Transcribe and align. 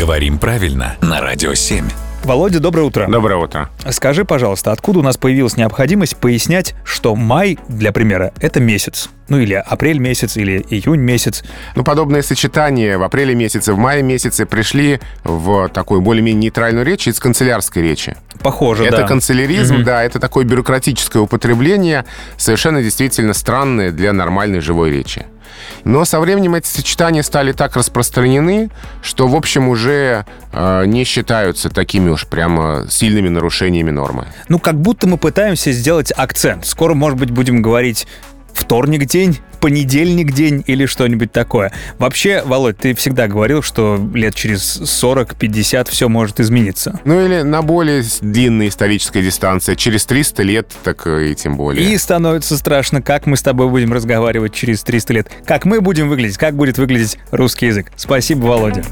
Говорим 0.00 0.38
правильно 0.38 0.96
на 1.02 1.20
Радио 1.20 1.52
7. 1.52 1.84
Володя, 2.24 2.58
доброе 2.58 2.84
утро. 2.84 3.06
Доброе 3.06 3.36
утро. 3.36 3.68
Скажи, 3.90 4.24
пожалуйста, 4.24 4.72
откуда 4.72 5.00
у 5.00 5.02
нас 5.02 5.18
появилась 5.18 5.58
необходимость 5.58 6.16
пояснять, 6.16 6.74
что 6.84 7.14
май, 7.14 7.58
для 7.68 7.92
примера, 7.92 8.32
это 8.40 8.60
месяц? 8.60 9.10
Ну 9.28 9.38
или 9.38 9.52
апрель 9.52 9.98
месяц, 9.98 10.38
или 10.38 10.64
июнь 10.70 11.00
месяц. 11.00 11.44
Ну, 11.76 11.84
подобные 11.84 12.22
сочетания 12.22 12.96
в 12.96 13.02
апреле 13.02 13.34
месяце, 13.34 13.74
в 13.74 13.78
мае 13.78 14.02
месяце 14.02 14.46
пришли 14.46 15.00
в 15.22 15.68
такую 15.68 16.00
более-менее 16.00 16.44
нейтральную 16.44 16.86
речь 16.86 17.06
из 17.06 17.20
канцелярской 17.20 17.82
речи. 17.82 18.16
Похоже, 18.42 18.86
это 18.86 18.98
да. 18.98 19.06
канцеляризм, 19.06 19.74
Мгм. 19.76 19.84
да, 19.84 20.02
это 20.02 20.18
такое 20.18 20.46
бюрократическое 20.46 21.22
употребление, 21.22 22.06
совершенно 22.38 22.82
действительно 22.82 23.34
странное 23.34 23.90
для 23.92 24.14
нормальной 24.14 24.60
живой 24.60 24.90
речи. 24.92 25.26
Но 25.84 26.04
со 26.04 26.20
временем 26.20 26.54
эти 26.54 26.66
сочетания 26.66 27.22
стали 27.22 27.52
так 27.52 27.76
распространены, 27.76 28.70
что, 29.02 29.26
в 29.26 29.34
общем, 29.34 29.68
уже 29.68 30.26
э, 30.52 30.84
не 30.86 31.04
считаются 31.04 31.70
такими 31.70 32.10
уж 32.10 32.26
прямо 32.26 32.86
сильными 32.88 33.28
нарушениями 33.28 33.90
нормы. 33.90 34.26
Ну, 34.48 34.58
как 34.58 34.80
будто 34.80 35.08
мы 35.08 35.16
пытаемся 35.16 35.72
сделать 35.72 36.12
акцент. 36.16 36.66
Скоро, 36.66 36.94
может 36.94 37.18
быть, 37.18 37.30
будем 37.30 37.62
говорить 37.62 38.06
вторник 38.52 39.06
день, 39.06 39.38
понедельник 39.60 40.32
день 40.32 40.64
или 40.66 40.86
что-нибудь 40.86 41.32
такое. 41.32 41.72
Вообще, 41.98 42.42
Володь, 42.44 42.78
ты 42.78 42.94
всегда 42.94 43.28
говорил, 43.28 43.62
что 43.62 44.00
лет 44.14 44.34
через 44.34 44.80
40-50 44.80 45.90
все 45.90 46.08
может 46.08 46.40
измениться. 46.40 46.98
Ну 47.04 47.24
или 47.24 47.42
на 47.42 47.62
более 47.62 48.02
длинной 48.20 48.68
исторической 48.68 49.22
дистанции, 49.22 49.74
через 49.74 50.06
300 50.06 50.42
лет, 50.42 50.72
так 50.82 51.06
и 51.06 51.34
тем 51.34 51.56
более. 51.56 51.92
И 51.92 51.96
становится 51.98 52.56
страшно, 52.56 53.02
как 53.02 53.26
мы 53.26 53.36
с 53.36 53.42
тобой 53.42 53.68
будем 53.68 53.92
разговаривать 53.92 54.54
через 54.54 54.82
300 54.82 55.12
лет. 55.12 55.30
Как 55.44 55.64
мы 55.64 55.80
будем 55.80 56.08
выглядеть, 56.08 56.38
как 56.38 56.54
будет 56.54 56.78
выглядеть 56.78 57.18
русский 57.30 57.66
язык. 57.66 57.92
Спасибо, 57.96 58.46
Володя. 58.46 58.82